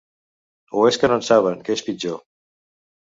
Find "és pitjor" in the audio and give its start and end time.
1.77-2.19